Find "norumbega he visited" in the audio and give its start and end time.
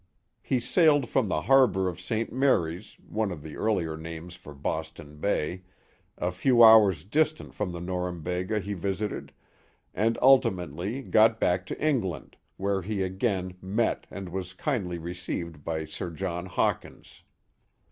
7.81-9.31